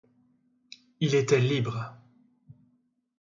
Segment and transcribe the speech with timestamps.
[0.99, 1.93] Il était libre.